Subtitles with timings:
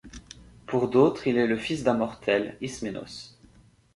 [0.65, 3.37] Pour d'autres, il est le fils d'un mortel, Isménos.